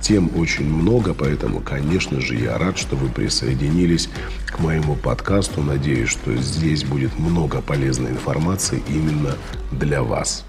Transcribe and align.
Тем 0.00 0.30
очень 0.38 0.64
много, 0.64 1.14
поэтому, 1.14 1.60
конечно 1.60 2.20
же, 2.20 2.34
я 2.34 2.56
рад, 2.56 2.78
что 2.78 2.96
вы 2.96 3.10
присоединились 3.10 4.08
к 4.46 4.58
моему 4.58 4.96
подкасту. 4.96 5.60
Надеюсь, 5.60 6.08
что 6.08 6.34
здесь 6.36 6.84
будет 6.84 7.18
много 7.18 7.60
полезной 7.60 8.12
информации 8.12 8.82
именно 8.88 9.36
для 9.72 10.02
вас. 10.02 10.44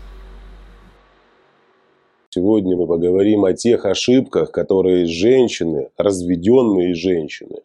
Сегодня 2.29 2.77
мы 2.77 2.87
поговорим 2.87 3.43
о 3.43 3.51
тех 3.51 3.83
ошибках, 3.85 4.51
которые 4.51 5.05
женщины, 5.05 5.89
разведенные 5.97 6.95
женщины, 6.95 7.57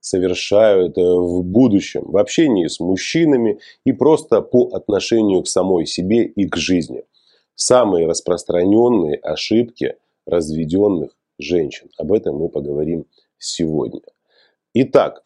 совершают 0.00 0.98
э, 0.98 1.00
в 1.00 1.44
будущем 1.44 2.02
в 2.04 2.16
общении 2.16 2.66
с 2.66 2.80
мужчинами 2.80 3.60
и 3.84 3.92
просто 3.92 4.40
по 4.40 4.70
отношению 4.72 5.42
к 5.42 5.46
самой 5.48 5.86
себе 5.86 6.24
и 6.24 6.48
к 6.48 6.56
жизни. 6.56 7.04
Самые 7.54 8.08
распространенные 8.08 9.16
ошибки 9.16 9.94
разведенных 10.26 11.10
женщин. 11.38 11.88
Об 11.98 12.12
этом 12.12 12.36
мы 12.36 12.48
поговорим 12.48 13.06
сегодня. 13.38 14.02
Итак, 14.74 15.24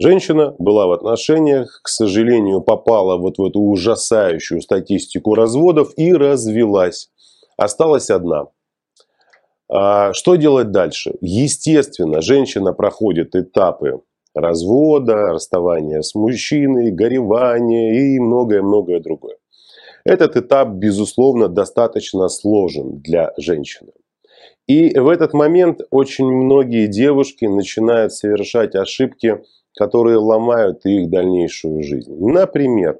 Женщина 0.00 0.56
была 0.58 0.88
в 0.88 0.92
отношениях, 0.92 1.80
к 1.84 1.88
сожалению, 1.88 2.60
попала 2.60 3.16
вот 3.18 3.38
в 3.38 3.44
эту 3.44 3.60
ужасающую 3.60 4.60
статистику 4.60 5.36
разводов 5.36 5.92
и 5.96 6.12
развелась. 6.12 7.08
Осталась 7.56 8.10
одна. 8.10 8.48
А 9.70 10.12
что 10.12 10.34
делать 10.34 10.72
дальше? 10.72 11.14
Естественно, 11.20 12.20
женщина 12.20 12.72
проходит 12.72 13.36
этапы 13.36 14.02
развода, 14.34 15.14
расставания 15.14 16.00
с 16.00 16.16
мужчиной, 16.16 16.90
горевания 16.90 17.94
и 17.94 18.18
многое-многое 18.18 18.98
другое. 18.98 19.36
Этот 20.04 20.36
этап, 20.36 20.70
безусловно, 20.70 21.46
достаточно 21.46 22.28
сложен 22.28 22.98
для 22.98 23.32
женщины. 23.36 23.92
И 24.66 24.98
в 24.98 25.08
этот 25.08 25.34
момент 25.34 25.80
очень 25.90 26.26
многие 26.26 26.86
девушки 26.86 27.44
начинают 27.44 28.12
совершать 28.12 28.74
ошибки 28.74 29.40
которые 29.76 30.18
ломают 30.18 30.84
их 30.84 31.08
дальнейшую 31.08 31.82
жизнь. 31.82 32.14
Например, 32.18 32.98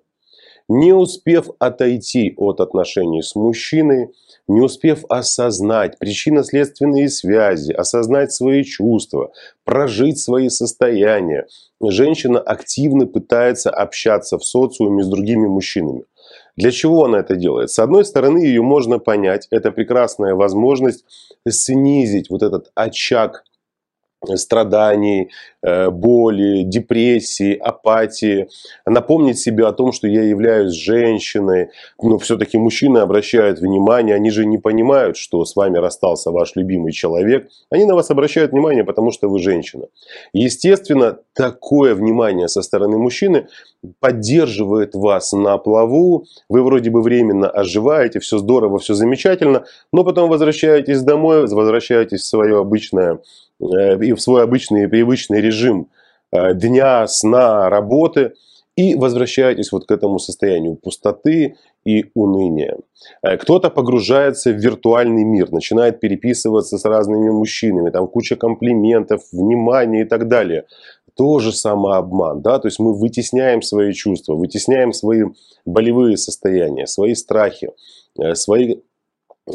не 0.69 0.93
успев 0.93 1.49
отойти 1.59 2.33
от 2.37 2.61
отношений 2.61 3.23
с 3.23 3.35
мужчиной, 3.35 4.09
не 4.49 4.61
успев 4.61 5.05
осознать 5.09 5.99
причинно-следственные 5.99 7.09
связи, 7.09 7.73
осознать 7.73 8.33
свои 8.33 8.65
чувства, 8.65 9.33
прожить 9.65 10.19
свои 10.19 10.49
состояния, 10.49 11.47
женщина 11.83 12.41
активно 12.41 13.07
пытается 13.07 13.71
общаться 13.71 14.39
в 14.39 14.45
социуме 14.45 15.03
с 15.03 15.09
другими 15.09 15.47
мужчинами. 15.47 16.05
Для 16.57 16.71
чего 16.71 17.05
она 17.05 17.21
это 17.21 17.35
делает? 17.35 17.71
С 17.71 17.79
одной 17.79 18.05
стороны, 18.05 18.39
ее 18.39 18.63
можно 18.63 18.99
понять, 18.99 19.47
это 19.51 19.73
прекрасная 19.73 20.35
возможность 20.35 21.05
снизить 21.49 22.31
вот 22.31 22.43
этот 22.43 22.71
очаг 22.75 23.45
страданий, 24.35 25.31
э, 25.63 25.91
боли, 25.91 26.63
депрессии, 26.63 27.57
апатии, 27.57 28.49
напомнить 28.87 29.39
себе 29.39 29.67
о 29.67 29.73
том, 29.73 29.93
что 29.93 30.09
я 30.09 30.23
являюсь 30.23 30.73
женщиной, 30.73 31.71
но 32.01 32.19
все-таки 32.19 32.59
мужчины 32.59 32.99
обращают 32.99 33.59
внимание, 33.61 34.15
они 34.15 34.31
же 34.31 34.47
не 34.47 34.59
понимают, 34.59 35.17
что 35.17 35.45
с 35.45 35.57
вами 35.57 35.79
расстался 35.79 36.31
ваш 36.31 36.57
любимый 36.57 36.93
человек, 36.93 37.49
они 37.71 37.85
на 37.85 37.95
вас 37.95 38.11
обращают 38.11 38.53
внимание, 38.53 38.85
потому 38.85 39.11
что 39.11 39.29
вы 39.29 39.41
женщина. 39.41 39.87
Естественно, 40.33 41.19
такое 41.35 41.95
внимание 41.95 42.49
со 42.49 42.63
стороны 42.63 42.99
мужчины 42.99 43.49
поддерживает 44.01 44.95
вас 44.95 45.33
на 45.33 45.59
плаву, 45.59 46.27
вы 46.49 46.63
вроде 46.63 46.91
бы 46.91 47.03
временно 47.03 47.49
оживаете, 47.49 48.21
все 48.21 48.39
здорово, 48.39 48.79
все 48.79 48.95
замечательно, 48.95 49.65
но 49.93 50.05
потом 50.05 50.31
возвращаетесь 50.31 51.03
домой, 51.03 51.47
возвращаетесь 51.47 52.21
в 52.21 52.27
свое 52.27 52.61
обычное 52.61 53.19
и 53.63 54.13
в 54.13 54.21
свой 54.21 54.43
обычный 54.43 54.89
привычный 54.89 55.41
режим 55.41 55.89
э, 56.33 56.55
дня, 56.55 57.07
сна, 57.07 57.71
работы 57.71 58.33
и 58.75 58.95
возвращаетесь 58.95 59.71
вот 59.71 59.87
к 59.87 59.91
этому 59.91 60.19
состоянию 60.19 60.75
пустоты 60.75 61.57
и 61.85 62.07
уныния. 62.15 62.77
Э, 63.23 63.37
кто-то 63.37 63.71
погружается 63.71 64.51
в 64.51 64.57
виртуальный 64.57 65.25
мир, 65.25 65.53
начинает 65.53 66.01
переписываться 66.01 66.77
с 66.77 66.85
разными 66.85 67.31
мужчинами, 67.31 67.91
там 67.91 68.09
куча 68.09 68.35
комплиментов, 68.37 69.23
внимания 69.33 70.03
и 70.03 70.05
так 70.05 70.29
далее. 70.29 70.65
Тоже 71.15 71.53
самообман, 71.53 72.41
да, 72.41 72.59
то 72.59 72.67
есть 72.67 72.79
мы 72.79 72.95
вытесняем 72.95 73.61
свои 73.63 73.93
чувства, 73.93 74.35
вытесняем 74.35 74.93
свои 74.93 75.25
болевые 75.67 76.17
состояния, 76.17 76.87
свои 76.87 77.15
страхи, 77.15 77.71
свои, 78.33 78.77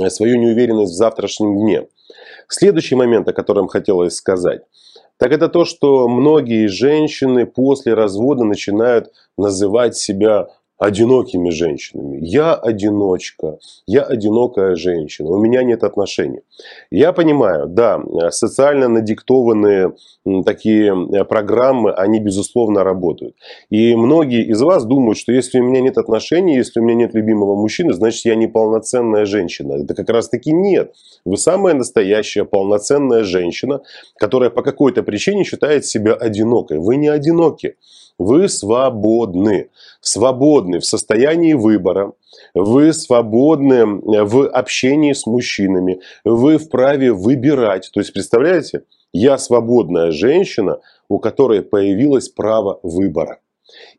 свою 0.09 0.37
неуверенность 0.37 0.93
в 0.93 0.95
завтрашнем 0.95 1.57
дне. 1.57 1.87
Следующий 2.47 2.95
момент, 2.95 3.27
о 3.27 3.33
котором 3.33 3.67
хотелось 3.67 4.15
сказать, 4.15 4.61
так 5.17 5.31
это 5.31 5.49
то, 5.49 5.65
что 5.65 6.07
многие 6.07 6.67
женщины 6.67 7.45
после 7.45 7.93
развода 7.93 8.43
начинают 8.43 9.11
называть 9.37 9.97
себя 9.97 10.47
одинокими 10.77 11.49
женщинами. 11.49 12.19
Я 12.21 12.53
одиночка, 12.53 13.57
я 13.87 14.03
одинокая 14.03 14.75
женщина, 14.75 15.29
у 15.29 15.39
меня 15.39 15.63
нет 15.63 15.83
отношений. 15.83 16.41
Я 16.91 17.13
понимаю, 17.13 17.67
да, 17.67 18.01
социально 18.29 18.87
надиктованные 18.87 19.93
такие 20.45 20.93
э, 20.93 21.23
программы, 21.23 21.91
они 21.93 22.19
безусловно 22.19 22.83
работают. 22.83 23.35
И 23.69 23.95
многие 23.95 24.43
из 24.45 24.61
вас 24.61 24.85
думают, 24.85 25.17
что 25.17 25.31
если 25.31 25.59
у 25.59 25.63
меня 25.63 25.81
нет 25.81 25.97
отношений, 25.97 26.57
если 26.57 26.79
у 26.79 26.83
меня 26.83 26.95
нет 26.95 27.13
любимого 27.13 27.55
мужчины, 27.55 27.93
значит 27.93 28.25
я 28.25 28.35
не 28.35 28.47
полноценная 28.47 29.25
женщина. 29.25 29.73
Это 29.83 29.95
как 29.95 30.09
раз 30.09 30.29
таки 30.29 30.51
нет. 30.51 30.93
Вы 31.25 31.37
самая 31.37 31.73
настоящая 31.73 32.45
полноценная 32.45 33.23
женщина, 33.23 33.81
которая 34.17 34.49
по 34.49 34.61
какой-то 34.61 35.01
причине 35.03 35.43
считает 35.43 35.85
себя 35.85 36.13
одинокой. 36.13 36.79
Вы 36.79 36.97
не 36.97 37.07
одиноки. 37.07 37.75
Вы 38.19 38.49
свободны. 38.49 39.69
Свободны 40.01 40.79
в 40.79 40.85
состоянии 40.85 41.53
выбора. 41.53 42.13
Вы 42.53 42.93
свободны 42.93 43.85
в 43.85 44.47
общении 44.47 45.13
с 45.13 45.25
мужчинами. 45.25 46.01
Вы 46.25 46.57
вправе 46.57 47.13
выбирать. 47.13 47.89
То 47.93 47.99
есть, 47.99 48.13
представляете, 48.13 48.83
я 49.13 49.37
свободная 49.37 50.11
женщина, 50.11 50.79
у 51.09 51.19
которой 51.19 51.61
появилось 51.61 52.29
право 52.29 52.79
выбора. 52.83 53.39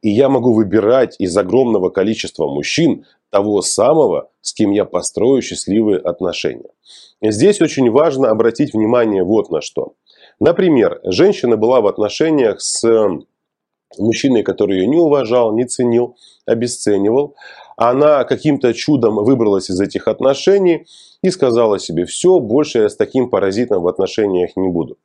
И 0.02 0.08
я 0.08 0.28
могу 0.28 0.52
выбирать 0.52 1.16
из 1.18 1.36
огромного 1.36 1.90
количества 1.90 2.48
мужчин 2.48 3.04
того 3.30 3.60
самого, 3.62 4.30
с 4.40 4.52
кем 4.52 4.70
я 4.70 4.84
построю 4.84 5.42
счастливые 5.42 5.98
отношения. 5.98 6.70
Здесь 7.20 7.60
очень 7.60 7.90
важно 7.90 8.30
обратить 8.30 8.72
внимание 8.72 9.22
вот 9.22 9.50
на 9.50 9.60
что. 9.60 9.94
Например, 10.40 11.00
женщина 11.04 11.56
была 11.56 11.80
в 11.80 11.86
отношениях 11.86 12.60
с 12.60 12.82
мужчиной, 13.96 14.42
который 14.42 14.78
ее 14.78 14.86
не 14.86 14.96
уважал, 14.96 15.54
не 15.54 15.64
ценил, 15.64 16.16
обесценивал. 16.46 17.34
Она 17.76 18.24
каким-то 18.24 18.74
чудом 18.74 19.16
выбралась 19.16 19.70
из 19.70 19.80
этих 19.80 20.08
отношений 20.08 20.86
и 21.22 21.30
сказала 21.30 21.78
себе, 21.78 22.04
все, 22.04 22.40
больше 22.40 22.80
я 22.80 22.88
с 22.88 22.96
таким 22.96 23.30
паразитом 23.30 23.82
в 23.82 23.88
отношениях 23.88 24.56
не 24.56 24.68
буду. 24.68 24.98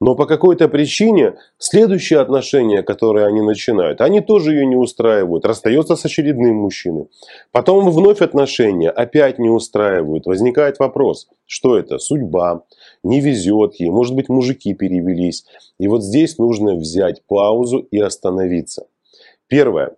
Но 0.00 0.14
по 0.14 0.26
какой-то 0.26 0.68
причине 0.68 1.36
следующие 1.58 2.20
отношения, 2.20 2.82
которые 2.82 3.26
они 3.26 3.40
начинают, 3.40 4.00
они 4.00 4.20
тоже 4.20 4.52
ее 4.52 4.66
не 4.66 4.76
устраивают. 4.76 5.46
Расстается 5.46 5.96
с 5.96 6.04
очередным 6.04 6.56
мужчиной. 6.56 7.08
Потом 7.52 7.90
вновь 7.90 8.20
отношения 8.20 8.90
опять 8.90 9.38
не 9.38 9.48
устраивают. 9.48 10.26
Возникает 10.26 10.78
вопрос, 10.78 11.28
что 11.46 11.78
это? 11.78 11.98
Судьба, 11.98 12.64
не 13.02 13.20
везет 13.20 13.74
ей, 13.76 13.90
может 13.90 14.14
быть 14.14 14.28
мужики 14.28 14.74
перевелись. 14.74 15.44
И 15.78 15.88
вот 15.88 16.02
здесь 16.02 16.38
нужно 16.38 16.74
взять 16.74 17.22
паузу 17.26 17.78
и 17.78 17.98
остановиться. 17.98 18.86
Первое. 19.48 19.96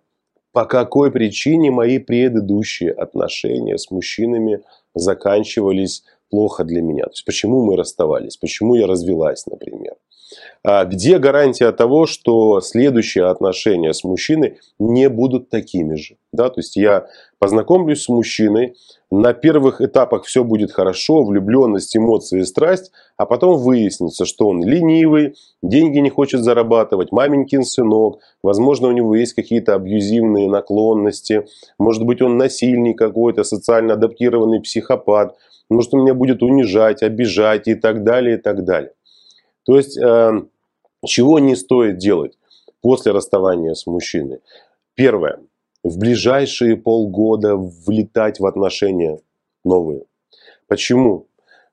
По 0.51 0.65
какой 0.65 1.11
причине 1.11 1.71
мои 1.71 1.99
предыдущие 1.99 2.91
отношения 2.91 3.77
с 3.77 3.91
мужчинами 3.91 4.61
заканчивались 4.95 6.03
плохо 6.29 6.63
для 6.63 6.81
меня. 6.81 7.05
То 7.05 7.11
есть, 7.11 7.25
почему 7.25 7.63
мы 7.63 7.75
расставались, 7.75 8.37
почему 8.37 8.75
я 8.75 8.87
развелась, 8.87 9.45
например. 9.45 9.95
А 10.63 10.85
где 10.85 11.17
гарантия 11.17 11.71
того, 11.71 12.05
что 12.05 12.61
следующие 12.61 13.25
отношения 13.25 13.93
с 13.93 14.03
мужчиной 14.03 14.57
не 14.77 15.09
будут 15.09 15.49
такими 15.49 15.95
же? 15.95 16.17
Да? 16.31 16.49
То 16.49 16.59
есть 16.59 16.75
я 16.75 17.07
познакомлюсь 17.39 18.03
с 18.03 18.09
мужчиной, 18.09 18.75
на 19.11 19.33
первых 19.33 19.81
этапах 19.81 20.25
все 20.25 20.43
будет 20.43 20.71
хорошо, 20.71 21.23
влюбленность, 21.23 21.97
эмоции, 21.97 22.41
страсть, 22.41 22.91
а 23.17 23.25
потом 23.25 23.57
выяснится, 23.57 24.25
что 24.25 24.47
он 24.47 24.63
ленивый, 24.63 25.35
деньги 25.63 25.97
не 25.97 26.09
хочет 26.09 26.41
зарабатывать, 26.43 27.11
маменькин 27.11 27.63
сынок, 27.63 28.19
возможно, 28.43 28.87
у 28.87 28.91
него 28.91 29.15
есть 29.15 29.33
какие-то 29.33 29.73
абьюзивные 29.73 30.47
наклонности, 30.47 31.47
может 31.79 32.05
быть, 32.05 32.21
он 32.21 32.37
насильник 32.37 32.99
какой-то, 32.99 33.43
социально 33.43 33.95
адаптированный 33.95 34.61
психопат, 34.61 35.35
может, 35.69 35.93
он 35.93 36.01
меня 36.01 36.13
будет 36.13 36.43
унижать, 36.43 37.01
обижать 37.03 37.67
и 37.67 37.75
так 37.75 38.03
далее, 38.03 38.37
и 38.37 38.41
так 38.41 38.63
далее. 38.63 38.91
То 39.65 39.75
есть, 39.75 39.97
э, 39.97 40.31
чего 41.05 41.39
не 41.39 41.55
стоит 41.55 41.97
делать 41.97 42.37
после 42.81 43.11
расставания 43.11 43.73
с 43.73 43.85
мужчиной? 43.87 44.39
Первое 44.95 45.39
в 45.83 45.97
ближайшие 45.97 46.77
полгода 46.77 47.55
влетать 47.55 48.39
в 48.39 48.45
отношения 48.45 49.19
новые. 49.63 50.03
Почему? 50.67 51.25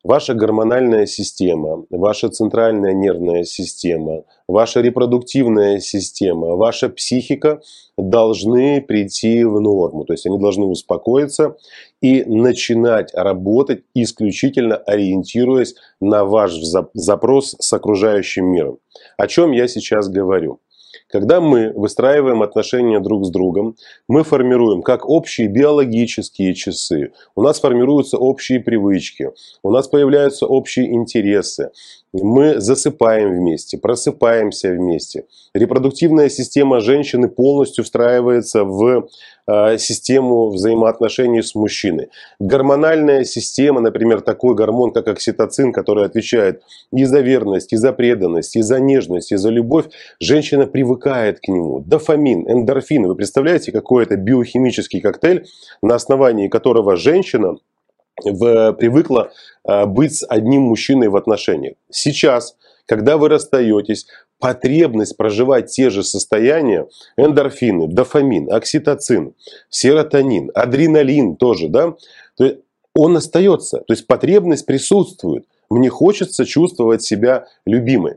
Ваша 0.04 0.34
гормональная 0.34 1.04
система, 1.06 1.84
ваша 1.90 2.28
центральная 2.28 2.92
нервная 2.92 3.42
система, 3.42 4.22
ваша 4.46 4.80
репродуктивная 4.80 5.80
система, 5.80 6.54
ваша 6.54 6.88
психика 6.88 7.60
должны 7.98 8.80
прийти 8.80 9.42
в 9.42 9.60
норму. 9.60 10.04
То 10.04 10.12
есть 10.12 10.24
они 10.24 10.38
должны 10.38 10.66
успокоиться 10.66 11.56
и 12.00 12.22
начинать 12.24 13.12
работать 13.14 13.82
исключительно 13.94 14.76
ориентируясь 14.76 15.74
на 16.00 16.24
ваш 16.24 16.52
запрос 16.94 17.56
с 17.58 17.72
окружающим 17.72 18.46
миром. 18.46 18.78
О 19.16 19.26
чем 19.26 19.50
я 19.50 19.66
сейчас 19.66 20.08
говорю? 20.08 20.60
Когда 21.08 21.40
мы 21.40 21.72
выстраиваем 21.72 22.42
отношения 22.42 22.98
друг 22.98 23.24
с 23.24 23.30
другом, 23.30 23.76
мы 24.08 24.24
формируем 24.24 24.82
как 24.82 25.08
общие 25.08 25.46
биологические 25.46 26.52
часы, 26.54 27.12
у 27.36 27.42
нас 27.42 27.60
формируются 27.60 28.18
общие 28.18 28.58
привычки, 28.58 29.30
у 29.62 29.70
нас 29.70 29.86
появляются 29.86 30.46
общие 30.46 30.92
интересы, 30.92 31.70
мы 32.22 32.60
засыпаем 32.60 33.30
вместе, 33.30 33.78
просыпаемся 33.78 34.70
вместе. 34.70 35.24
Репродуктивная 35.54 36.28
система 36.28 36.80
женщины 36.80 37.28
полностью 37.28 37.84
встраивается 37.84 38.64
в 38.64 39.08
э, 39.46 39.78
систему 39.78 40.50
взаимоотношений 40.50 41.42
с 41.42 41.54
мужчиной. 41.54 42.08
Гормональная 42.38 43.24
система, 43.24 43.80
например, 43.80 44.20
такой 44.20 44.54
гормон, 44.54 44.92
как 44.92 45.08
окситоцин, 45.08 45.72
который 45.72 46.04
отвечает 46.04 46.62
и 46.92 47.04
за 47.04 47.20
верность, 47.20 47.72
и 47.72 47.76
за 47.76 47.92
преданность, 47.92 48.56
и 48.56 48.62
за 48.62 48.80
нежность, 48.80 49.32
и 49.32 49.36
за 49.36 49.50
любовь, 49.50 49.86
женщина 50.20 50.66
привыкает 50.66 51.40
к 51.40 51.48
нему. 51.48 51.80
Дофамин, 51.80 52.50
эндорфины. 52.50 53.08
Вы 53.08 53.14
представляете, 53.14 53.72
какой 53.72 54.04
это 54.04 54.16
биохимический 54.16 55.00
коктейль, 55.00 55.46
на 55.82 55.94
основании 55.94 56.48
которого 56.48 56.96
женщина 56.96 57.56
в, 58.24 58.72
привыкла 58.74 59.30
э, 59.68 59.86
быть 59.86 60.16
с 60.16 60.26
одним 60.28 60.62
мужчиной 60.62 61.08
в 61.08 61.16
отношениях. 61.16 61.74
Сейчас, 61.90 62.56
когда 62.86 63.16
вы 63.16 63.28
расстаетесь, 63.28 64.06
потребность 64.38 65.16
проживать 65.16 65.70
те 65.70 65.90
же 65.90 66.02
состояния, 66.02 66.86
эндорфины, 67.16 67.88
дофамин, 67.88 68.52
окситоцин, 68.52 69.34
серотонин, 69.70 70.50
адреналин 70.54 71.36
тоже, 71.36 71.68
да, 71.68 71.94
то 72.36 72.44
есть 72.44 72.58
он 72.94 73.16
остается. 73.16 73.78
То 73.78 73.92
есть 73.92 74.06
потребность 74.06 74.66
присутствует. 74.66 75.44
Мне 75.70 75.88
хочется 75.88 76.44
чувствовать 76.44 77.02
себя 77.02 77.46
любимой. 77.64 78.14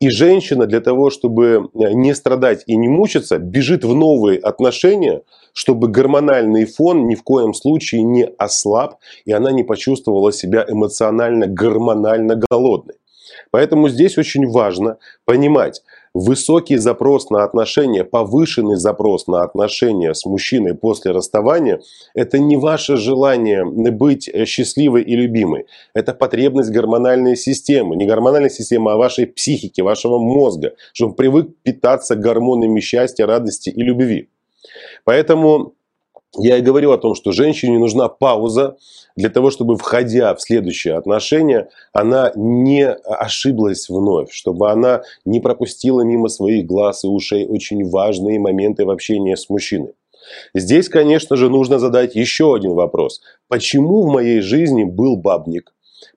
И 0.00 0.10
женщина 0.10 0.66
для 0.66 0.80
того, 0.80 1.10
чтобы 1.10 1.70
э, 1.72 1.92
не 1.92 2.14
страдать 2.14 2.64
и 2.66 2.76
не 2.76 2.88
мучиться, 2.88 3.38
бежит 3.38 3.84
в 3.84 3.94
новые 3.94 4.38
отношения, 4.38 5.22
чтобы 5.52 5.88
гормональный 5.88 6.64
фон 6.66 7.06
ни 7.06 7.14
в 7.14 7.22
коем 7.22 7.54
случае 7.54 8.02
не 8.02 8.24
ослаб, 8.38 8.96
и 9.24 9.32
она 9.32 9.52
не 9.52 9.62
почувствовала 9.62 10.32
себя 10.32 10.64
эмоционально, 10.68 11.46
гормонально 11.46 12.40
голодной. 12.50 12.96
Поэтому 13.50 13.88
здесь 13.88 14.18
очень 14.18 14.48
важно 14.48 14.98
понимать, 15.24 15.82
высокий 16.14 16.76
запрос 16.76 17.28
на 17.30 17.42
отношения, 17.44 18.04
повышенный 18.04 18.76
запрос 18.76 19.26
на 19.26 19.42
отношения 19.42 20.14
с 20.14 20.24
мужчиной 20.24 20.74
после 20.74 21.10
расставания– 21.10 21.80
это 22.14 22.38
не 22.38 22.56
ваше 22.56 22.96
желание 22.96 23.64
быть 23.64 24.30
счастливой 24.46 25.02
и 25.02 25.16
любимой. 25.16 25.66
Это 25.92 26.14
потребность 26.14 26.70
гормональной 26.70 27.36
системы. 27.36 27.96
Не 27.96 28.06
гормональной 28.06 28.50
системы, 28.50 28.92
а 28.92 28.96
вашей 28.96 29.26
психики, 29.26 29.80
вашего 29.80 30.18
мозга, 30.18 30.74
чтобы 30.92 31.10
он 31.10 31.16
привык 31.16 31.48
питаться 31.62 32.14
гормонами 32.14 32.80
счастья, 32.80 33.26
радости 33.26 33.70
и 33.70 33.82
любви. 33.82 34.28
Поэтому 35.04 35.74
я 36.38 36.58
и 36.58 36.62
говорю 36.62 36.92
о 36.92 36.98
том, 36.98 37.14
что 37.14 37.32
женщине 37.32 37.78
нужна 37.78 38.08
пауза 38.08 38.76
для 39.16 39.28
того, 39.28 39.50
чтобы, 39.50 39.76
входя 39.76 40.34
в 40.34 40.40
следующие 40.40 40.94
отношения, 40.94 41.68
она 41.92 42.32
не 42.34 42.86
ошиблась 42.86 43.88
вновь, 43.88 44.32
чтобы 44.32 44.70
она 44.70 45.02
не 45.24 45.40
пропустила 45.40 46.02
мимо 46.02 46.28
своих 46.28 46.66
глаз 46.66 47.04
и 47.04 47.08
ушей 47.08 47.46
очень 47.46 47.88
важные 47.88 48.40
моменты 48.40 48.84
в 48.84 48.90
общении 48.90 49.34
с 49.34 49.48
мужчиной. 49.48 49.94
Здесь, 50.54 50.88
конечно 50.88 51.36
же, 51.36 51.50
нужно 51.50 51.78
задать 51.78 52.14
еще 52.14 52.54
один 52.54 52.72
вопрос. 52.72 53.20
Почему 53.48 54.02
в 54.02 54.12
моей 54.12 54.40
жизни 54.40 54.84
был 54.84 55.16
бабник? 55.16 55.72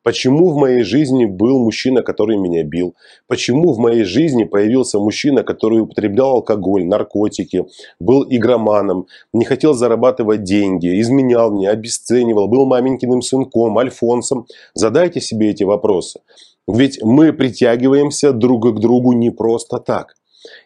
Почему 0.07 0.51
в 0.51 0.56
моей 0.56 0.83
жизни 0.83 1.25
был 1.25 1.59
мужчина, 1.59 2.01
который 2.01 2.38
меня 2.38 2.63
бил? 2.63 2.95
Почему 3.27 3.74
в 3.74 3.77
моей 3.77 4.06
жизни 4.06 4.45
появился 4.45 5.00
мужчина, 5.00 5.44
который 5.44 5.81
употреблял 5.81 6.36
алкоголь, 6.36 6.86
наркотики, 6.86 7.65
был 8.00 8.25
игроманом, 8.30 9.07
не 9.33 9.44
хотел 9.44 9.74
зарабатывать 9.74 10.44
деньги, 10.44 11.01
изменял 11.01 11.51
мне, 11.51 11.69
обесценивал, 11.69 12.48
был 12.48 12.65
маменькиным 12.65 13.21
сынком, 13.21 13.77
альфонсом? 13.77 14.45
Задайте 14.74 15.19
себе 15.19 15.50
эти 15.50 15.65
вопросы. 15.65 16.21
Ведь 16.69 17.03
мы 17.03 17.33
притягиваемся 17.33 18.31
друг 18.31 18.77
к 18.77 18.80
другу 18.80 19.12
не 19.12 19.31
просто 19.31 19.77
так. 19.77 20.15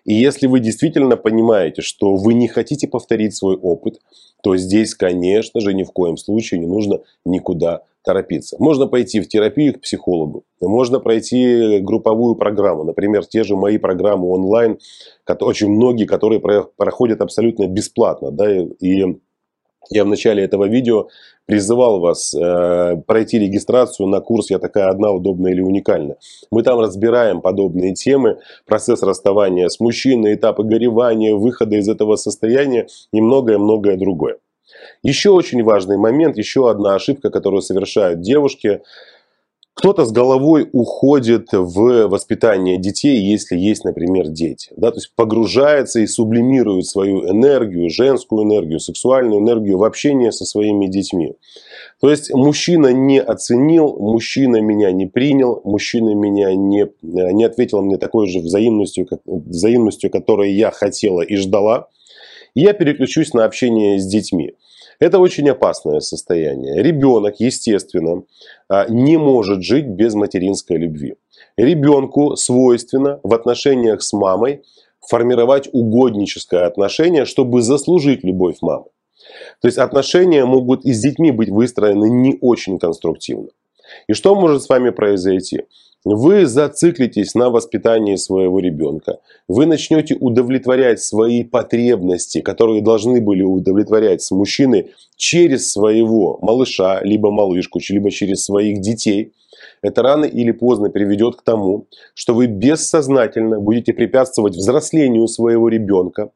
И 0.05 0.13
если 0.13 0.45
вы 0.45 0.59
действительно 0.59 1.17
понимаете, 1.17 1.81
что 1.81 2.15
вы 2.15 2.35
не 2.35 2.47
хотите 2.47 2.87
повторить 2.87 3.35
свой 3.35 3.55
опыт, 3.55 3.99
то 4.41 4.57
здесь, 4.57 4.95
конечно 4.95 5.59
же, 5.59 5.73
ни 5.73 5.83
в 5.83 5.91
коем 5.91 6.17
случае 6.17 6.59
не 6.59 6.67
нужно 6.67 6.99
никуда 7.25 7.83
торопиться. 8.03 8.55
Можно 8.59 8.87
пойти 8.87 9.19
в 9.19 9.27
терапию 9.27 9.75
к 9.75 9.81
психологу, 9.81 10.43
можно 10.59 10.99
пройти 10.99 11.79
групповую 11.79 12.35
программу, 12.35 12.83
например, 12.83 13.25
те 13.25 13.43
же 13.43 13.55
мои 13.55 13.77
программы 13.77 14.27
онлайн, 14.29 14.79
очень 15.27 15.69
многие, 15.69 16.05
которые 16.05 16.39
проходят 16.39 17.21
абсолютно 17.21 17.67
бесплатно. 17.67 18.31
Да, 18.31 18.51
и 18.51 19.05
я 19.89 20.03
в 20.03 20.07
начале 20.07 20.43
этого 20.43 20.67
видео 20.67 21.09
призывал 21.45 21.99
вас 21.99 22.33
э, 22.33 22.97
пройти 23.05 23.39
регистрацию 23.39 24.07
на 24.07 24.21
курс 24.21 24.49
«Я 24.49 24.59
такая 24.59 24.89
одна, 24.89 25.11
удобная 25.11 25.51
или 25.51 25.61
уникальна». 25.61 26.15
Мы 26.51 26.63
там 26.63 26.79
разбираем 26.79 27.41
подобные 27.41 27.93
темы, 27.93 28.39
процесс 28.65 29.03
расставания 29.03 29.67
с 29.69 29.79
мужчиной, 29.79 30.35
этапы 30.35 30.63
горевания, 30.63 31.35
выхода 31.35 31.75
из 31.75 31.89
этого 31.89 32.15
состояния 32.15 32.87
и 33.11 33.21
многое-многое 33.21 33.97
другое. 33.97 34.37
Еще 35.03 35.31
очень 35.31 35.63
важный 35.63 35.97
момент, 35.97 36.37
еще 36.37 36.69
одна 36.69 36.95
ошибка, 36.95 37.29
которую 37.29 37.61
совершают 37.61 38.21
девушки. 38.21 38.81
Кто-то 39.81 40.05
с 40.05 40.11
головой 40.11 40.69
уходит 40.73 41.47
в 41.53 42.07
воспитание 42.07 42.77
детей, 42.77 43.19
если 43.19 43.57
есть, 43.57 43.83
например, 43.83 44.27
дети. 44.27 44.71
Да? 44.77 44.91
То 44.91 44.97
есть 44.97 45.11
погружается 45.15 46.01
и 46.01 46.05
сублимирует 46.05 46.85
свою 46.85 47.27
энергию, 47.27 47.89
женскую 47.89 48.43
энергию, 48.43 48.79
сексуальную 48.79 49.41
энергию 49.41 49.79
в 49.79 49.83
общение 49.83 50.31
со 50.31 50.45
своими 50.45 50.85
детьми. 50.85 51.33
То 51.99 52.11
есть 52.11 52.31
мужчина 52.31 52.93
не 52.93 53.19
оценил, 53.19 53.97
мужчина 53.97 54.61
меня 54.61 54.91
не 54.91 55.07
принял, 55.07 55.61
мужчина 55.63 56.13
меня 56.13 56.53
не, 56.53 56.87
не 57.01 57.43
ответил 57.43 57.81
мне 57.81 57.97
такой 57.97 58.27
же 58.27 58.37
взаимностью, 58.39 59.07
как, 59.07 59.21
взаимностью, 59.25 60.11
которой 60.11 60.51
я 60.51 60.69
хотела 60.69 61.21
и 61.21 61.35
ждала. 61.37 61.87
Я 62.53 62.73
переключусь 62.73 63.33
на 63.33 63.45
общение 63.45 63.97
с 63.97 64.05
детьми. 64.05 64.53
Это 65.01 65.17
очень 65.17 65.49
опасное 65.49 65.99
состояние. 65.99 66.83
Ребенок, 66.83 67.39
естественно, 67.39 68.21
а, 68.69 68.85
не 68.87 69.17
может 69.17 69.63
жить 69.63 69.87
без 69.87 70.13
материнской 70.13 70.77
любви. 70.77 71.15
Ребенку 71.57 72.35
свойственно 72.35 73.19
в 73.23 73.33
отношениях 73.33 74.03
с 74.03 74.13
мамой 74.13 74.61
формировать 74.99 75.69
угодническое 75.73 76.67
отношение, 76.67 77.25
чтобы 77.25 77.63
заслужить 77.63 78.23
любовь 78.23 78.57
мамы. 78.61 78.85
То 79.59 79.67
есть 79.67 79.79
отношения 79.79 80.45
могут 80.45 80.85
и 80.85 80.93
с 80.93 81.01
детьми 81.01 81.31
быть 81.31 81.49
выстроены 81.49 82.07
не 82.07 82.37
очень 82.39 82.77
конструктивно. 82.77 83.49
И 84.07 84.13
что 84.13 84.35
может 84.35 84.61
с 84.61 84.69
вами 84.69 84.91
произойти? 84.91 85.63
Вы 86.03 86.47
зациклитесь 86.47 87.35
на 87.35 87.51
воспитании 87.51 88.15
своего 88.15 88.59
ребенка. 88.59 89.19
Вы 89.47 89.67
начнете 89.67 90.15
удовлетворять 90.19 90.99
свои 90.99 91.43
потребности, 91.43 92.41
которые 92.41 92.81
должны 92.81 93.21
были 93.21 93.43
удовлетворять 93.43 94.25
мужчины 94.31 94.89
через 95.15 95.71
своего 95.71 96.39
малыша, 96.41 97.01
либо 97.03 97.29
малышку, 97.29 97.79
либо 97.87 98.09
через 98.09 98.43
своих 98.45 98.81
детей. 98.81 99.33
Это 99.83 100.01
рано 100.01 100.25
или 100.25 100.51
поздно 100.51 100.89
приведет 100.89 101.35
к 101.35 101.43
тому, 101.43 101.87
что 102.15 102.33
вы 102.33 102.47
бессознательно 102.47 103.59
будете 103.59 103.93
препятствовать 103.93 104.55
взрослению 104.55 105.27
своего 105.27 105.69
ребенка, 105.69 106.31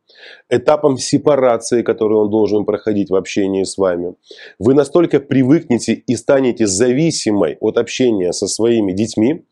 этапам 0.48 1.00
сепарации, 1.00 1.82
которые 1.82 2.20
он 2.20 2.30
должен 2.30 2.66
проходить 2.66 3.10
в 3.10 3.16
общении 3.16 3.64
с 3.64 3.80
вами. 3.80 4.14
Вы 4.60 4.76
настолько 4.76 5.20
привыкнете 5.20 5.94
и 5.94 6.16
станете 6.16 6.68
зависимой 6.68 7.58
от 7.60 7.78
общения 7.80 8.32
со 8.32 8.48
своими 8.48 8.92
детьми, 8.92 9.44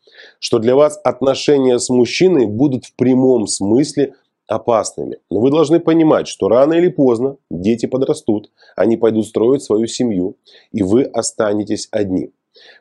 что 0.43 0.59
для 0.59 0.75
вас 0.75 0.99
отношения 1.05 1.79
с 1.79 1.89
мужчиной 1.89 2.47
будут 2.47 2.83
в 2.83 2.95
прямом 2.97 3.47
смысле 3.47 4.15
опасными. 4.45 5.19
Но 5.31 5.39
вы 5.39 5.51
должны 5.51 5.79
понимать, 5.79 6.27
что 6.27 6.49
рано 6.49 6.73
или 6.73 6.89
поздно 6.89 7.37
дети 7.49 7.85
подрастут, 7.85 8.51
они 8.75 8.97
пойдут 8.97 9.25
строить 9.25 9.63
свою 9.63 9.87
семью, 9.87 10.35
и 10.73 10.83
вы 10.83 11.03
останетесь 11.03 11.87
одни. 11.91 12.33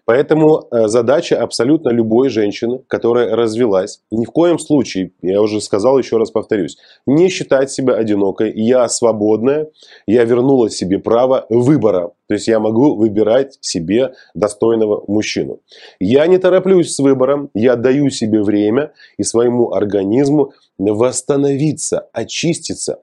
Поэтому 0.05 0.67
э, 0.71 0.89
задача 0.89 1.41
абсолютно 1.41 1.91
любой 1.91 2.31
женщины, 2.31 2.81
которая 2.89 3.37
развелась, 3.37 4.01
ни 4.11 4.25
в 4.25 4.31
коем 4.31 4.59
случае, 4.59 5.13
я 5.23 5.41
уже 5.41 5.61
сказал, 5.61 5.99
еще 5.99 6.17
раз 6.17 6.33
повторюсь, 6.33 6.77
не 7.07 7.29
считать 7.29 7.71
себя 7.71 7.95
одинокой. 7.95 8.53
Я 8.53 8.89
свободная, 8.89 9.69
я 10.07 10.25
вернула 10.25 10.69
себе 10.69 10.99
право 10.99 11.47
выбора. 11.49 12.11
То 12.33 12.37
есть 12.37 12.49
я 12.49 12.61
могу 12.61 12.95
выбирать 12.95 13.59
себе 13.61 14.15
достойного 14.33 15.05
мужчину. 15.07 15.61
Я 16.01 16.27
не 16.27 16.39
тороплюсь 16.39 16.95
с 16.95 16.99
выбором, 16.99 17.51
я 17.53 17.77
даю 17.77 18.09
себе 18.09 18.43
время 18.43 18.93
и 19.19 19.23
своему 19.23 19.75
организму 19.75 20.55
восстановиться, 20.79 22.09
очиститься, 22.15 23.01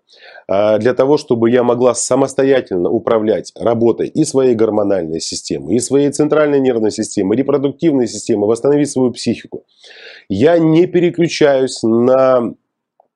а, 0.48 0.80
для 0.80 0.96
того, 0.96 1.18
чтобы 1.18 1.52
я 1.52 1.62
могла 1.62 1.94
самостоятельно 1.94 2.90
управлять 2.90 3.52
работой 3.56 4.08
и 4.08 4.26
своей 4.26 4.56
гормональной 4.56 5.22
системы, 5.22 5.76
и 5.76 5.80
своей 5.80 6.10
центральной 6.10 6.60
нервной 6.60 6.90
системы, 6.90 7.36
репродуктивной 7.36 8.08
системы, 8.08 8.48
восстановить 8.48 8.90
свою 8.90 9.12
психику. 9.12 9.64
Я 10.28 10.58
не 10.58 10.88
переключаюсь 10.88 11.84
на 11.84 12.56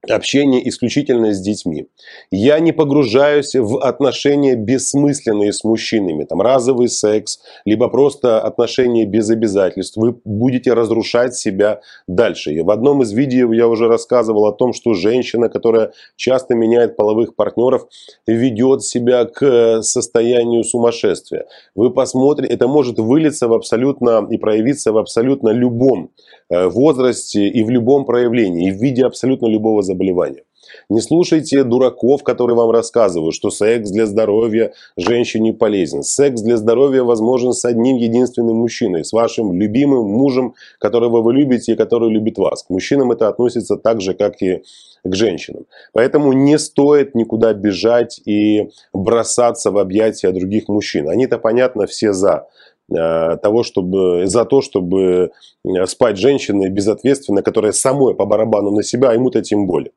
общение 0.10 0.68
исключительно 0.68 1.34
с 1.34 1.40
детьми. 1.40 1.88
Я 2.32 2.60
не 2.60 2.72
погружаюсь 2.72 3.56
в 3.56 3.80
отношения 3.82 4.56
бессмысленные 4.56 5.54
с 5.54 5.64
мужчинами, 5.64 6.26
там 6.26 6.42
разовый 6.42 6.90
секс, 6.90 7.40
либо 7.66 7.88
просто 7.88 8.42
отношения 8.42 9.06
без 9.06 9.30
обязательств. 9.30 9.98
Вы 9.98 10.16
будете 10.26 10.74
разрушать 10.74 11.36
себя 11.36 11.82
дальше. 12.08 12.52
И 12.54 12.62
в 12.62 12.70
одном 12.70 13.02
из 13.02 13.12
видео 13.12 13.54
я 13.54 13.68
уже 13.68 13.88
рассказывал 13.88 14.46
о 14.46 14.54
том, 14.54 14.74
что 14.74 14.94
женщина, 14.94 15.50
которая 15.50 15.94
часто 16.16 16.56
меняет 16.56 16.96
половых 16.96 17.36
партнеров, 17.36 17.88
ведет 18.28 18.84
себя 18.84 19.26
к 19.26 19.82
состоянию 19.84 20.64
сумасшествия. 20.64 21.46
Вы 21.76 21.92
посмотрите, 21.92 22.54
это 22.54 22.68
может 22.68 23.00
вылиться 23.00 23.48
в 23.48 23.54
абсолютно 23.54 24.28
и 24.30 24.38
проявиться 24.38 24.92
в 24.92 24.98
абсолютно 24.98 25.50
любом 25.50 26.12
э, 26.50 26.68
возрасте 26.68 27.48
и 27.48 27.64
в 27.64 27.70
любом 27.70 28.06
проявлении, 28.06 28.68
и 28.68 28.72
в 28.72 28.82
виде 28.82 29.06
абсолютно 29.06 29.48
любого 29.48 29.82
заболевания. 29.94 30.44
Не 30.90 31.02
слушайте 31.02 31.64
дураков, 31.64 32.24
которые 32.24 32.56
вам 32.56 32.72
рассказывают, 32.72 33.36
что 33.36 33.50
секс 33.50 33.90
для 33.90 34.06
здоровья 34.06 34.74
женщине 34.98 35.54
полезен. 35.54 36.04
Секс 36.04 36.42
для 36.42 36.58
здоровья 36.58 37.04
возможен 37.04 37.54
с 37.54 37.66
одним 37.66 37.98
единственным 37.98 38.58
мужчиной, 38.58 39.04
с 39.04 39.14
вашим 39.14 39.54
любимым 39.54 40.08
мужем, 40.08 40.56
которого 40.80 41.22
вы 41.22 41.34
любите 41.34 41.74
и 41.74 41.76
который 41.76 42.10
любит 42.10 42.38
вас. 42.38 42.64
К 42.64 42.70
мужчинам 42.70 43.12
это 43.12 43.28
относится 43.28 43.76
так 43.76 44.02
же, 44.02 44.14
как 44.14 44.42
и 44.42 44.64
к 45.04 45.14
женщинам. 45.16 45.66
Поэтому 45.92 46.32
не 46.34 46.58
стоит 46.58 47.14
никуда 47.14 47.54
бежать 47.54 48.22
и 48.26 48.70
бросаться 48.94 49.70
в 49.72 49.78
объятия 49.78 50.32
других 50.32 50.70
мужчин. 50.70 51.10
Они-то, 51.10 51.38
понятно, 51.38 51.88
все 51.88 52.14
за 52.14 52.48
того, 52.90 53.63
чтобы, 53.63 54.28
за 54.28 54.46
то, 54.46 54.62
чтобы 54.62 55.32
э, 55.66 55.86
спать 55.86 56.18
женщиной 56.18 56.70
безответственно, 56.70 57.42
которая 57.42 57.72
самой 57.72 58.13
по 58.13 58.25
барабану 58.25 58.72
на 58.72 58.84
себя, 58.84 59.10
а 59.10 59.13
ему-то 59.13 59.42
тем 59.42 59.68
более. 59.68 59.92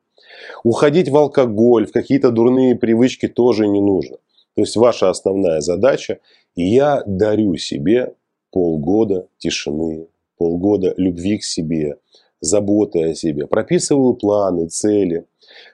Уходить 0.63 1.09
в 1.09 1.17
алкоголь, 1.17 1.85
в 1.85 1.91
какие-то 1.91 2.31
дурные 2.31 2.75
привычки 2.75 3.27
тоже 3.27 3.67
не 3.67 3.81
нужно. 3.81 4.17
То 4.55 4.61
есть 4.61 4.75
ваша 4.75 5.09
основная 5.09 5.61
задача, 5.61 6.19
я 6.55 7.03
дарю 7.05 7.57
себе 7.57 8.13
полгода 8.51 9.27
тишины, 9.37 10.07
полгода 10.37 10.93
любви 10.97 11.37
к 11.37 11.43
себе, 11.43 11.97
заботы 12.41 13.11
о 13.11 13.13
себе, 13.13 13.47
прописываю 13.47 14.13
планы, 14.13 14.67
цели. 14.67 15.25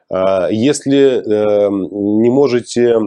А, 0.09 0.49
если 0.51 1.21
эм, 1.21 2.21
не 2.21 2.29
можете 2.29 2.97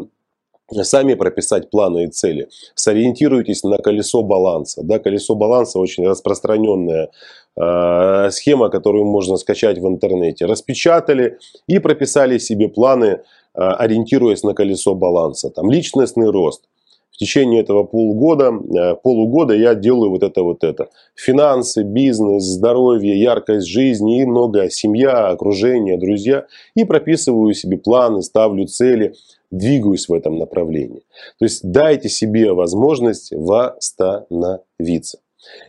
сами 0.73 1.15
прописать 1.15 1.71
планы 1.71 2.05
и 2.05 2.09
цели. 2.09 2.49
Сориентируйтесь 2.75 3.63
на 3.63 3.79
колесо 3.79 4.23
баланса. 4.23 4.83
Да, 4.83 4.99
колесо 4.99 5.35
баланса 5.35 5.79
очень 5.79 6.07
распространенная 6.07 7.11
э, 7.57 8.31
схема, 8.31 8.69
которую 8.69 9.05
можно 9.05 9.37
скачать 9.37 9.79
в 9.79 9.87
интернете. 9.87 10.47
Распечатали 10.47 11.39
и 11.67 11.79
прописали 11.79 12.39
себе 12.39 12.69
планы, 12.69 13.07
э, 13.07 13.19
ориентируясь 13.55 14.43
на 14.43 14.55
колесо 14.55 14.95
баланса. 14.95 15.51
Там 15.51 15.71
личностный 15.71 16.31
рост– 16.31 16.65
в 17.17 17.19
течение 17.19 17.63
этого 17.63 17.85
полугода, 17.85 18.53
э, 18.53 18.95
полугода 18.97 19.55
я 19.55 19.75
делаю 19.75 20.11
вот 20.11 20.23
это 20.23 20.43
вот 20.43 20.63
это. 20.63 20.89
Финансы, 21.15 21.83
бизнес, 21.83 22.45
здоровье, 22.45 23.19
яркость 23.19 23.67
жизни 23.67 24.21
и 24.21 24.27
многое, 24.27 24.69
семья, 24.69 25.29
окружение, 25.29 25.97
друзья. 25.97 26.45
И 26.75 26.85
прописываю 26.85 27.55
себе 27.55 27.79
планы, 27.79 28.21
ставлю 28.21 28.67
цели, 28.67 29.15
двигаюсь 29.51 30.11
в 30.11 30.13
этом 30.13 30.37
направлении. 30.37 31.01
То 31.39 31.47
есть 31.47 31.63
дайте 31.65 32.11
себе 32.11 32.53
возможность 32.53 33.33
восстановиться. 33.33 35.19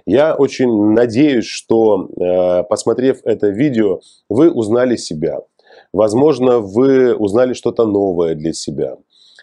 Я 0.06 0.36
очень 0.36 0.92
надеюсь, 0.92 1.46
что 1.46 2.10
э, 2.10 2.64
посмотрев 2.64 3.22
это 3.24 3.48
видео, 3.48 4.02
вы 4.28 4.52
узнали 4.52 4.98
себя. 4.98 5.40
Возможно, 5.94 6.60
вы 6.60 7.16
узнали 7.16 7.54
что-то 7.54 7.86
новое 7.86 8.36
для 8.36 8.52
себя. 8.52 8.98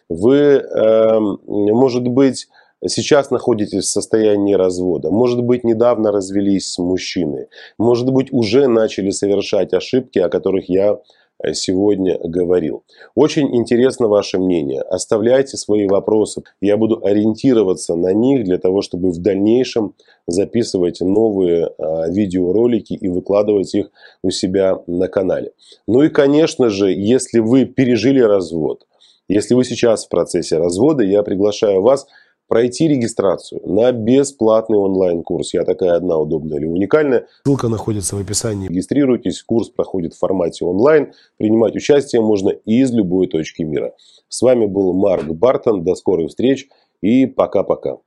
Вы, 0.08 0.36
эм, 0.36 1.38
может 1.46 2.06
быть, 2.08 2.46
сейчас 2.86 3.30
находитесь 3.30 3.84
в 3.84 3.90
состоянии 3.90 4.54
развода, 4.54 5.10
может 5.10 5.42
быть, 5.42 5.64
недавно 5.64 6.12
развелись 6.12 6.70
с 6.70 6.78
мужчиной, 6.78 7.48
может 7.78 8.10
быть, 8.10 8.32
уже 8.32 8.66
начали 8.68 9.10
совершать 9.10 9.72
ошибки, 9.72 10.18
о 10.18 10.28
которых 10.28 10.68
я 10.68 10.98
э, 11.42 11.54
сегодня 11.54 12.18
говорил. 12.22 12.84
Очень 13.14 13.56
интересно 13.56 14.08
ваше 14.08 14.38
мнение. 14.38 14.82
Оставляйте 14.82 15.56
свои 15.56 15.86
вопросы. 15.86 16.42
Я 16.60 16.76
буду 16.76 17.00
ориентироваться 17.02 17.94
на 17.94 18.12
них 18.12 18.44
для 18.44 18.58
того, 18.58 18.82
чтобы 18.82 19.10
в 19.10 19.18
дальнейшем 19.18 19.94
записывать 20.26 21.00
новые 21.00 21.70
а, 21.78 22.08
видеоролики 22.08 22.94
и 22.94 23.08
выкладывать 23.08 23.74
их 23.74 23.90
у 24.22 24.30
себя 24.30 24.78
на 24.86 25.08
канале. 25.08 25.52
Ну 25.86 26.02
и, 26.02 26.08
конечно 26.08 26.70
же, 26.70 26.90
если 26.92 27.40
вы 27.40 27.66
пережили 27.66 28.20
развод, 28.20 28.86
если 29.28 29.54
вы 29.54 29.64
сейчас 29.64 30.06
в 30.06 30.08
процессе 30.08 30.58
развода, 30.58 31.02
я 31.02 31.22
приглашаю 31.22 31.82
вас 31.82 32.06
пройти 32.46 32.88
регистрацию 32.88 33.60
на 33.64 33.90
бесплатный 33.92 34.78
онлайн-курс. 34.78 35.54
Я 35.54 35.64
такая 35.64 35.94
одна 35.94 36.18
удобная 36.18 36.58
или 36.58 36.66
уникальная. 36.66 37.26
Ссылка 37.44 37.68
находится 37.68 38.16
в 38.16 38.20
описании. 38.20 38.68
Регистрируйтесь, 38.68 39.42
курс 39.42 39.70
проходит 39.70 40.14
в 40.14 40.18
формате 40.18 40.64
онлайн. 40.64 41.12
Принимать 41.38 41.74
участие 41.74 42.20
можно 42.20 42.50
из 42.50 42.92
любой 42.92 43.28
точки 43.28 43.62
мира. 43.62 43.94
С 44.28 44.42
вами 44.42 44.66
был 44.66 44.92
Марк 44.92 45.26
Бартон. 45.26 45.84
До 45.84 45.94
скорых 45.94 46.28
встреч 46.28 46.68
и 47.00 47.26
пока-пока. 47.26 47.98